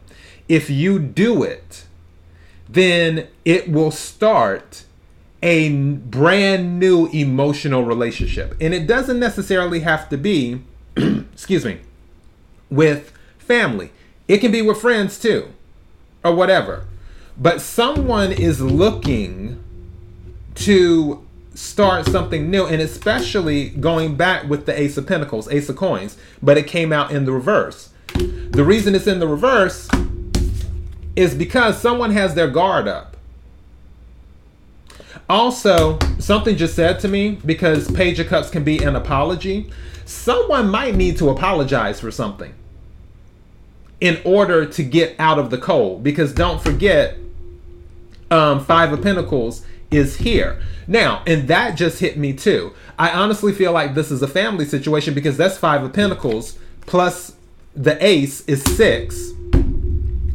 if 0.48 0.70
you 0.70 0.98
do 0.98 1.42
it, 1.42 1.84
then 2.68 3.28
it 3.44 3.70
will 3.70 3.90
start 3.90 4.84
a 5.42 5.70
brand 5.70 6.78
new 6.78 7.06
emotional 7.08 7.84
relationship. 7.84 8.54
And 8.60 8.74
it 8.74 8.86
doesn't 8.86 9.18
necessarily 9.18 9.80
have 9.80 10.08
to 10.10 10.16
be, 10.16 10.62
excuse 10.96 11.64
me, 11.64 11.80
with 12.68 13.12
family. 13.38 13.90
It 14.28 14.38
can 14.38 14.52
be 14.52 14.62
with 14.62 14.80
friends 14.80 15.18
too, 15.18 15.48
or 16.22 16.34
whatever. 16.34 16.86
But 17.36 17.60
someone 17.60 18.32
is 18.32 18.60
looking 18.60 19.62
to 20.56 21.26
start 21.54 22.06
something 22.06 22.50
new, 22.50 22.66
and 22.66 22.80
especially 22.80 23.70
going 23.70 24.16
back 24.16 24.48
with 24.48 24.66
the 24.66 24.78
Ace 24.78 24.96
of 24.96 25.06
Pentacles, 25.06 25.48
Ace 25.48 25.68
of 25.68 25.76
Coins, 25.76 26.16
but 26.42 26.56
it 26.58 26.66
came 26.66 26.92
out 26.92 27.10
in 27.10 27.24
the 27.24 27.32
reverse. 27.32 27.90
The 28.14 28.64
reason 28.64 28.94
it's 28.94 29.06
in 29.06 29.20
the 29.20 29.28
reverse 29.28 29.88
is 31.16 31.34
because 31.34 31.80
someone 31.80 32.12
has 32.12 32.34
their 32.34 32.48
guard 32.48 32.88
up. 32.88 33.09
Also, 35.30 35.96
something 36.18 36.56
just 36.56 36.74
said 36.74 36.98
to 36.98 37.06
me 37.06 37.38
because 37.46 37.88
Page 37.92 38.18
of 38.18 38.26
Cups 38.26 38.50
can 38.50 38.64
be 38.64 38.82
an 38.82 38.96
apology. 38.96 39.70
Someone 40.04 40.68
might 40.68 40.96
need 40.96 41.16
to 41.18 41.28
apologize 41.30 42.00
for 42.00 42.10
something 42.10 42.52
in 44.00 44.20
order 44.24 44.66
to 44.66 44.82
get 44.82 45.14
out 45.20 45.38
of 45.38 45.50
the 45.50 45.56
cold. 45.56 46.02
Because 46.02 46.32
don't 46.32 46.60
forget, 46.60 47.16
um, 48.32 48.64
Five 48.64 48.92
of 48.92 49.02
Pentacles 49.02 49.64
is 49.92 50.16
here. 50.16 50.60
Now, 50.88 51.22
and 51.28 51.46
that 51.46 51.76
just 51.76 52.00
hit 52.00 52.16
me 52.18 52.32
too. 52.32 52.72
I 52.98 53.10
honestly 53.10 53.52
feel 53.52 53.70
like 53.70 53.94
this 53.94 54.10
is 54.10 54.22
a 54.22 54.28
family 54.28 54.64
situation 54.64 55.14
because 55.14 55.36
that's 55.36 55.56
Five 55.56 55.84
of 55.84 55.92
Pentacles 55.92 56.58
plus 56.86 57.36
the 57.76 58.04
Ace 58.04 58.44
is 58.48 58.64
six. 58.64 59.30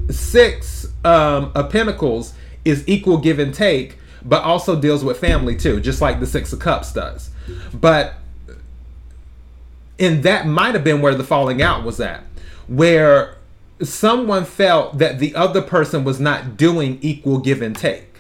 Six 0.10 0.88
um, 1.04 1.52
of 1.54 1.70
Pentacles 1.70 2.34
is 2.64 2.88
equal 2.88 3.18
give 3.18 3.40
and 3.40 3.54
take, 3.54 3.98
but 4.26 4.44
also 4.44 4.80
deals 4.80 5.04
with 5.04 5.20
family 5.20 5.56
too, 5.56 5.80
just 5.80 6.02
like 6.02 6.20
the 6.20 6.26
Six 6.26 6.52
of 6.52 6.60
Cups 6.60 6.92
does. 6.92 7.30
But 7.74 8.16
and 9.98 10.24
that 10.24 10.46
might 10.46 10.74
have 10.74 10.84
been 10.84 11.02
where 11.02 11.16
the 11.16 11.24
falling 11.24 11.62
out 11.62 11.86
was 11.86 12.02
at, 12.02 12.24
where 12.68 13.38
someone 13.82 14.46
felt 14.46 14.98
that 14.98 15.20
the 15.20 15.36
other 15.36 15.62
person 15.62 16.04
was 16.04 16.20
not 16.20 16.58
doing 16.58 16.98
equal 17.02 17.38
give 17.40 17.62
and 17.62 17.76
take. 17.76 18.16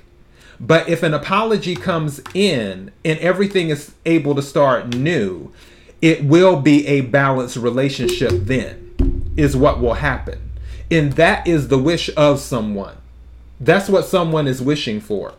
But 0.59 0.87
if 0.87 1.03
an 1.03 1.13
apology 1.13 1.75
comes 1.75 2.21
in 2.33 2.91
and 3.03 3.19
everything 3.19 3.69
is 3.69 3.93
able 4.05 4.35
to 4.35 4.41
start 4.41 4.95
new, 4.95 5.51
it 6.01 6.23
will 6.23 6.61
be 6.61 6.87
a 6.87 7.01
balanced 7.01 7.57
relationship 7.57 8.31
then, 8.31 9.33
is 9.35 9.57
what 9.57 9.81
will 9.81 9.95
happen. 9.95 10.51
And 10.89 11.13
that 11.13 11.45
is 11.45 11.67
the 11.67 11.77
wish 11.77 12.09
of 12.15 12.39
someone. 12.39 12.95
That's 13.59 13.89
what 13.89 14.05
someone 14.05 14.47
is 14.47 14.61
wishing 14.61 15.01
for. 15.01 15.33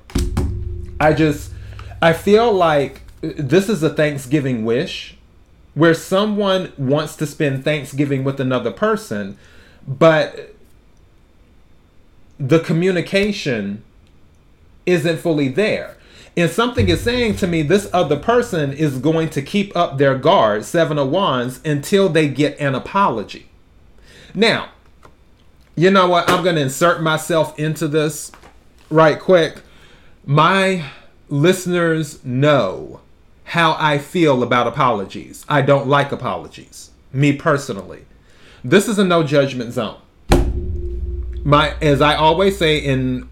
I 1.01 1.13
just, 1.13 1.53
I 2.01 2.13
feel 2.13 2.53
like 2.53 3.03
this 3.21 3.69
is 3.69 3.83
a 3.83 3.91
Thanksgiving 3.91 4.65
wish 4.65 5.17
where 5.75 5.95
someone 5.95 6.73
wants 6.79 7.17
to 7.17 7.27
spend 7.27 7.65
Thanksgiving 7.65 8.25
with 8.25 8.41
another 8.41 8.71
person, 8.71 9.37
but 9.87 10.55
the 12.39 12.61
communication 12.61 13.83
isn't 14.87 15.19
fully 15.19 15.49
there. 15.49 15.97
And 16.37 16.51
something 16.51 16.89
is 16.89 17.01
saying 17.01 17.37
to 17.37 17.47
me 17.47 17.63
this 17.63 17.89
other 17.93 18.19
person 18.19 18.73
is 18.73 18.99
going 18.99 19.31
to 19.31 19.43
keep 19.43 19.75
up 19.75 19.97
their 19.97 20.17
guard, 20.17 20.65
Seven 20.65 20.99
of 20.99 21.11
Wands, 21.11 21.61
until 21.65 22.09
they 22.09 22.29
get 22.29 22.59
an 22.61 22.75
apology. 22.75 23.49
Now, 24.35 24.71
you 25.75 25.91
know 25.91 26.09
what? 26.09 26.29
I'm 26.31 26.45
going 26.45 26.57
to 26.57 26.63
insert 26.63 27.03
myself 27.03 27.59
into 27.59 27.89
this 27.89 28.33
right 28.91 29.19
quick. 29.19 29.63
My 30.29 30.91
listeners 31.29 32.23
know 32.25 33.01
how 33.45 33.77
I 33.79 33.99
feel 33.99 34.43
about 34.43 34.67
apologies. 34.67 35.47
I 35.49 35.63
don't 35.63 35.87
like 35.87 36.11
apologies, 36.11 36.91
me 37.13 37.33
personally. 37.33 38.07
This 38.65 38.89
is 38.89 38.99
a 38.99 39.05
no 39.05 39.23
judgment 39.23 39.73
zone. 39.73 40.01
My 41.45 41.77
as 41.81 42.01
I 42.01 42.17
always 42.17 42.59
say 42.59 42.77
in 42.79 43.29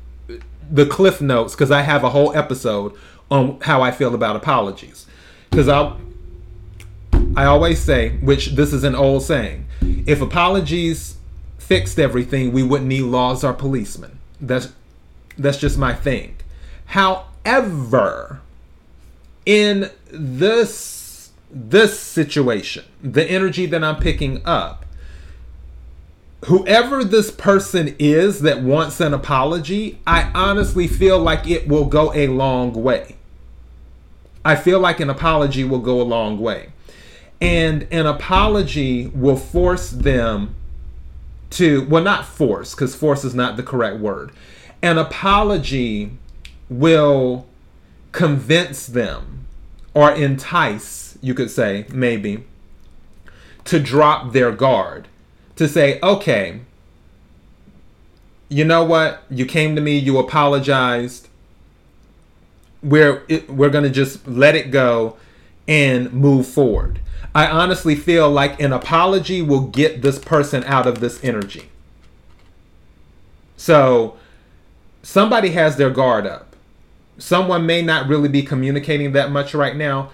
the 0.71 0.87
cliff 0.87 1.21
notes 1.21 1.55
because 1.55 1.73
I 1.73 1.81
have 1.83 2.05
a 2.05 2.11
whole 2.11 2.33
episode 2.37 2.95
on 3.29 3.59
how 3.63 3.83
I 3.83 3.91
feel 3.91 4.15
about 4.15 4.37
apologies. 4.37 5.07
Because 5.51 5.69
I 5.69 5.97
I 7.37 7.47
always 7.47 7.81
say, 7.81 8.11
which 8.19 8.51
this 8.51 8.73
is 8.73 8.85
an 8.85 8.95
old 8.95 9.25
saying, 9.25 9.67
if 10.07 10.21
apologies 10.21 11.17
fixed 11.59 11.99
everything, 11.99 12.53
we 12.53 12.63
wouldn't 12.63 12.89
need 12.89 13.03
laws 13.03 13.43
or 13.43 13.53
policemen. 13.53 14.21
That's 14.41 14.73
that's 15.37 15.59
just 15.59 15.77
my 15.77 15.93
thing. 15.93 16.37
However, 16.87 18.41
in 19.47 19.91
this 20.11 21.31
this 21.51 22.01
situation, 22.01 22.85
the 23.01 23.25
energy 23.25 23.67
that 23.67 23.85
I'm 23.85 23.97
picking 23.97 24.43
up, 24.45 24.85
whoever 26.47 27.05
this 27.05 27.31
person 27.31 27.95
is 27.99 28.41
that 28.41 28.61
wants 28.61 29.01
an 29.01 29.15
apology, 29.15 30.01
I 30.07 30.31
honestly 30.35 30.89
feel 30.89 31.19
like 31.19 31.49
it 31.49 31.69
will 31.69 31.85
go 31.85 32.13
a 32.13 32.27
long 32.27 32.73
way. 32.73 33.17
I 34.45 34.57
feel 34.57 34.81
like 34.81 35.01
an 35.01 35.09
apology 35.09 35.65
will 35.65 35.79
go 35.79 36.01
a 36.01 36.05
long 36.05 36.39
way. 36.39 36.73
And 37.41 37.87
an 37.91 38.07
apology 38.07 39.07
will 39.09 39.37
force 39.37 39.91
them 39.91 40.55
to, 41.51 41.87
well, 41.87 42.03
not 42.03 42.27
force, 42.27 42.75
because 42.75 42.95
force 42.95 43.25
is 43.25 43.35
not 43.35 43.57
the 43.57 43.63
correct 43.63 43.99
word. 43.99 44.33
An 44.83 44.99
apology 44.99 46.13
will 46.69 47.47
convince 48.13 48.87
them 48.87 49.47
or 49.93 50.13
entice, 50.13 51.19
you 51.21 51.35
could 51.35 51.51
say, 51.51 51.87
maybe, 51.93 52.45
to 53.65 53.81
drop 53.81 54.33
their 54.33 54.53
guard 54.53 55.09
to 55.57 55.69
say, 55.69 56.01
okay, 56.03 56.61
you 58.49 58.65
know 58.65 58.85
what? 58.85 59.23
You 59.31 59.47
came 59.47 59.75
to 59.77 59.81
me, 59.81 59.99
you 59.99 60.19
apologized. 60.19 61.29
We're 62.83 63.25
we're 63.49 63.71
gonna 63.71 63.91
just 63.91 64.27
let 64.29 64.55
it 64.55 64.71
go 64.71 65.17
and 65.67 66.13
move 66.13 66.47
forward. 66.47 67.01
I 67.35 67.47
honestly 67.47 67.97
feel 67.97 68.31
like 68.31 68.61
an 68.61 68.73
apology 68.73 69.43
will 69.43 69.67
get 69.67 70.03
this 70.03 70.19
person 70.19 70.63
out 70.65 70.87
of 70.87 71.01
this 71.01 71.23
energy. 71.25 71.71
So 73.57 74.17
somebody 75.03 75.51
has 75.51 75.77
their 75.77 75.91
guard 75.91 76.27
up. 76.27 76.54
Someone 77.19 77.67
may 77.67 77.83
not 77.83 78.09
really 78.09 78.29
be 78.29 78.43
communicating 78.43 79.13
that 79.13 79.31
much 79.31 79.55
right 79.55 79.77
now. 79.77 80.11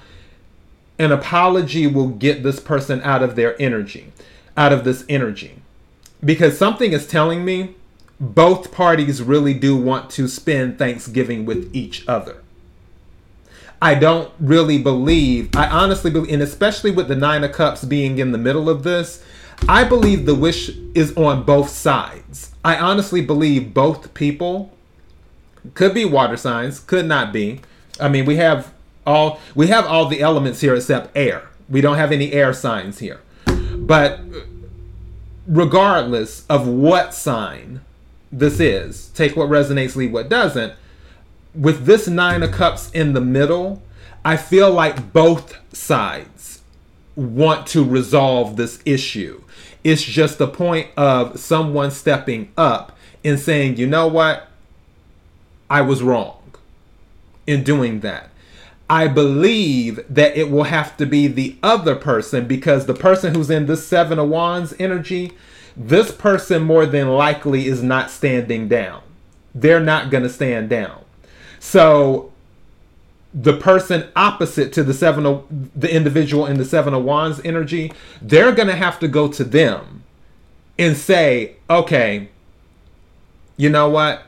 An 0.98 1.12
apology 1.12 1.86
will 1.86 2.08
get 2.08 2.42
this 2.42 2.60
person 2.60 3.00
out 3.02 3.22
of 3.22 3.36
their 3.36 3.60
energy 3.60 4.12
out 4.56 4.72
of 4.72 4.84
this 4.84 5.04
energy 5.08 5.54
because 6.22 6.58
something 6.58 6.92
is 6.92 7.06
telling 7.06 7.44
me 7.44 7.74
both 8.20 8.72
parties 8.72 9.22
really 9.22 9.54
do 9.54 9.74
want 9.74 10.10
to 10.10 10.28
spend 10.28 10.78
Thanksgiving 10.78 11.46
with 11.46 11.74
each 11.74 12.06
other. 12.06 12.42
I 13.80 13.94
don't 13.94 14.30
really 14.38 14.76
believe, 14.76 15.56
I 15.56 15.66
honestly 15.66 16.10
believe, 16.10 16.30
and 16.30 16.42
especially 16.42 16.90
with 16.90 17.08
the 17.08 17.16
Nine 17.16 17.42
of 17.44 17.52
Cups 17.52 17.82
being 17.86 18.18
in 18.18 18.32
the 18.32 18.38
middle 18.38 18.68
of 18.68 18.82
this, 18.82 19.24
I 19.66 19.84
believe 19.84 20.26
the 20.26 20.34
wish 20.34 20.68
is 20.94 21.16
on 21.16 21.44
both 21.44 21.70
sides. 21.70 22.52
I 22.62 22.76
honestly 22.76 23.22
believe 23.22 23.72
both 23.72 24.12
people 24.12 24.70
could 25.74 25.94
be 25.94 26.04
water 26.04 26.36
signs, 26.36 26.80
could 26.80 27.06
not 27.06 27.32
be. 27.32 27.60
I 27.98 28.08
mean, 28.08 28.24
we 28.24 28.36
have 28.36 28.72
all 29.06 29.40
we 29.54 29.68
have 29.68 29.86
all 29.86 30.06
the 30.06 30.20
elements 30.20 30.60
here 30.60 30.74
except 30.74 31.16
air. 31.16 31.48
We 31.68 31.80
don't 31.80 31.96
have 31.96 32.12
any 32.12 32.32
air 32.32 32.52
signs 32.52 32.98
here. 32.98 33.20
But 33.46 34.20
regardless 35.46 36.46
of 36.46 36.66
what 36.66 37.14
sign 37.14 37.80
this 38.32 38.60
is, 38.60 39.08
take 39.10 39.36
what 39.36 39.48
resonates, 39.48 39.96
leave 39.96 40.12
what 40.12 40.28
doesn't. 40.28 40.74
With 41.54 41.86
this 41.86 42.06
Nine 42.06 42.42
of 42.42 42.52
Cups 42.52 42.90
in 42.92 43.12
the 43.12 43.20
middle, 43.20 43.82
I 44.24 44.36
feel 44.36 44.70
like 44.70 45.12
both 45.12 45.56
sides 45.74 46.60
want 47.16 47.66
to 47.68 47.84
resolve 47.84 48.56
this 48.56 48.80
issue. 48.84 49.42
It's 49.82 50.02
just 50.02 50.40
a 50.40 50.46
point 50.46 50.88
of 50.96 51.40
someone 51.40 51.90
stepping 51.90 52.52
up 52.56 52.96
and 53.24 53.38
saying, 53.38 53.78
you 53.78 53.86
know 53.86 54.06
what? 54.06 54.49
I 55.70 55.80
was 55.80 56.02
wrong 56.02 56.42
in 57.46 57.64
doing 57.64 58.00
that. 58.00 58.28
I 58.90 59.06
believe 59.06 60.04
that 60.09 60.37
it 60.37 60.50
will 60.50 60.64
have 60.64 60.96
to 60.96 61.06
be 61.06 61.28
the 61.28 61.56
other 61.62 61.94
person 61.94 62.48
because 62.48 62.87
the 62.87 62.94
person 62.94 63.35
who's 63.35 63.48
in 63.48 63.66
this 63.66 63.87
Seven 63.87 64.18
of 64.18 64.28
Wands 64.28 64.74
energy, 64.80 65.33
this 65.76 66.11
person 66.11 66.64
more 66.64 66.87
than 66.87 67.09
likely 67.09 67.68
is 67.68 67.85
not 67.85 68.11
standing 68.11 68.66
down. 68.66 69.02
They're 69.54 69.80
not 69.80 70.11
going 70.11 70.24
to 70.24 70.28
stand 70.28 70.68
down. 70.68 71.04
So 71.61 72.33
the 73.33 73.56
person 73.56 74.09
opposite 74.16 74.72
to 74.72 74.83
the 74.83 74.94
seven 74.94 75.24
of 75.24 75.46
the 75.76 75.92
individual 75.94 76.46
in 76.46 76.59
the 76.59 76.64
seven 76.64 76.92
of 76.92 77.04
wands 77.04 77.40
energy 77.44 77.92
they're 78.20 78.52
going 78.52 78.66
to 78.66 78.74
have 78.74 78.98
to 78.98 79.06
go 79.06 79.28
to 79.28 79.44
them 79.44 80.02
and 80.78 80.96
say 80.96 81.54
okay 81.68 82.28
you 83.56 83.68
know 83.68 83.88
what 83.88 84.24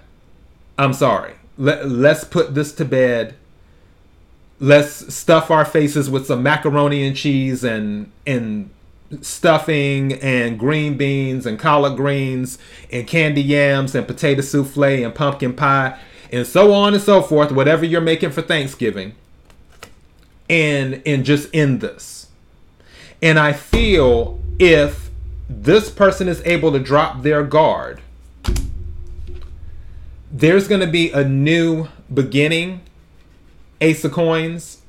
i'm 0.82 0.92
sorry. 0.92 1.34
Let, 1.58 1.88
let's 1.88 2.24
put 2.24 2.54
this 2.54 2.72
to 2.74 2.84
bed. 2.84 3.34
Let's 4.58 5.14
stuff 5.14 5.50
our 5.50 5.64
faces 5.64 6.08
with 6.08 6.26
some 6.26 6.42
macaroni 6.42 7.06
and 7.06 7.16
cheese 7.16 7.64
and 7.64 8.10
and 8.26 8.70
stuffing 9.20 10.14
and 10.14 10.58
green 10.58 10.96
beans 10.96 11.44
and 11.44 11.58
collard 11.58 11.96
greens 11.96 12.58
and 12.90 13.06
candy 13.06 13.42
yams 13.42 13.94
and 13.94 14.06
potato 14.06 14.40
souffle 14.40 15.04
and 15.04 15.14
pumpkin 15.14 15.52
pie 15.52 15.98
and 16.32 16.46
so 16.46 16.72
on 16.72 16.94
and 16.94 17.02
so 17.02 17.20
forth 17.20 17.52
whatever 17.52 17.84
you're 17.84 18.00
making 18.00 18.30
for 18.30 18.42
Thanksgiving. 18.42 19.14
And 20.48 21.02
and 21.06 21.24
just 21.24 21.48
end 21.54 21.80
this. 21.80 22.28
And 23.22 23.38
I 23.38 23.52
feel 23.52 24.40
if 24.58 25.10
this 25.48 25.90
person 25.90 26.28
is 26.28 26.42
able 26.44 26.72
to 26.72 26.78
drop 26.78 27.22
their 27.22 27.42
guard, 27.42 28.01
there's 30.32 30.66
going 30.66 30.80
to 30.80 30.86
be 30.86 31.10
a 31.10 31.22
new 31.22 31.88
beginning, 32.12 32.80
Ace 33.82 34.02
of 34.04 34.12
Coins, 34.12 34.80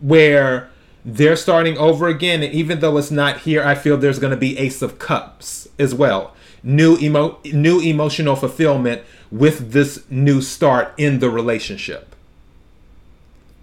where 0.00 0.68
they're 1.04 1.36
starting 1.36 1.78
over 1.78 2.08
again. 2.08 2.42
And 2.42 2.52
even 2.52 2.80
though 2.80 2.98
it's 2.98 3.10
not 3.10 3.40
here, 3.40 3.62
I 3.62 3.76
feel 3.76 3.96
there's 3.96 4.18
going 4.18 4.32
to 4.32 4.36
be 4.36 4.58
Ace 4.58 4.82
of 4.82 4.98
Cups 4.98 5.68
as 5.78 5.94
well. 5.94 6.34
New 6.62 6.98
emo- 6.98 7.38
new 7.44 7.80
emotional 7.80 8.34
fulfillment 8.34 9.02
with 9.30 9.72
this 9.72 10.02
new 10.10 10.40
start 10.40 10.92
in 10.96 11.20
the 11.20 11.30
relationship. 11.30 12.16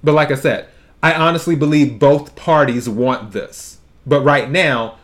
But 0.04 0.14
like 0.14 0.32
I 0.32 0.36
said, 0.36 0.68
I 1.04 1.14
honestly 1.14 1.56
believe 1.56 2.00
both 2.00 2.36
parties 2.36 2.88
want 2.88 3.32
this. 3.32 3.80
But 4.06 4.22
right 4.22 4.50
now, 4.50 4.98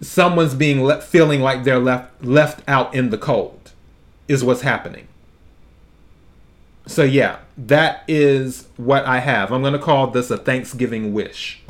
someone's 0.00 0.54
being 0.54 0.82
le- 0.82 1.00
feeling 1.00 1.40
like 1.40 1.64
they're 1.64 1.78
left 1.78 2.24
left 2.24 2.62
out 2.66 2.94
in 2.94 3.10
the 3.10 3.18
cold 3.18 3.60
is 4.30 4.44
what's 4.44 4.60
happening. 4.60 5.08
So 6.86 7.02
yeah, 7.02 7.40
that 7.58 8.04
is 8.06 8.68
what 8.76 9.04
I 9.04 9.18
have. 9.18 9.50
I'm 9.50 9.60
going 9.60 9.72
to 9.72 9.78
call 9.80 10.06
this 10.06 10.30
a 10.30 10.36
Thanksgiving 10.36 11.12
wish. 11.12 11.60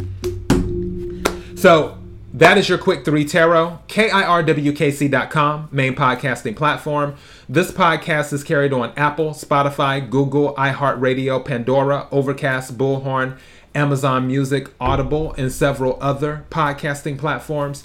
So 1.57 1.97
that 2.35 2.59
is 2.59 2.69
your 2.69 2.77
quick 2.77 3.07
three 3.07 3.25
tarot. 3.25 3.79
KIRWKC.com, 3.89 5.69
main 5.73 5.95
podcasting 5.95 6.55
platform. 6.55 7.17
This 7.49 7.73
podcast 7.73 8.31
is 8.35 8.45
carried 8.45 8.75
on 8.75 8.93
Apple, 8.95 9.31
Spotify, 9.31 10.09
Google, 10.09 10.55
iHeartRadio, 10.57 11.43
Pandora, 11.43 12.09
Overcast, 12.13 12.77
Bullhorn, 12.77 13.39
Amazon 13.75 14.27
Music, 14.27 14.69
Audible, 14.79 15.33
and 15.39 15.51
several 15.51 15.97
other 16.03 16.45
podcasting 16.51 17.19
platforms. 17.19 17.85